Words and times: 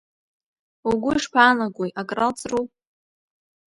Угәы 0.89 1.11
ишԥаанагои, 1.17 1.91
акралҵру? 2.01 2.63